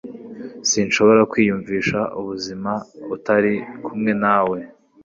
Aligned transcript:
sinshobora 0.69 1.21
kwiyumvisha 1.31 1.99
ubuzima 2.19 2.71
utari 3.15 3.53
kumwe 3.83 4.11
nawe. 4.23 4.57